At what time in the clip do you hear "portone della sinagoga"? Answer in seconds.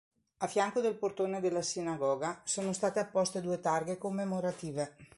0.97-2.41